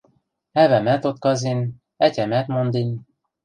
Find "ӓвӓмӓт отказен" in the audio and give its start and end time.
0.61-1.59